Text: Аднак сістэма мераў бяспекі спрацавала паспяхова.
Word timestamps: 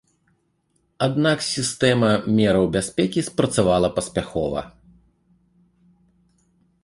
Аднак 1.07 1.43
сістэма 1.55 2.09
мераў 2.39 2.65
бяспекі 2.77 3.21
спрацавала 3.29 3.89
паспяхова. 3.97 4.63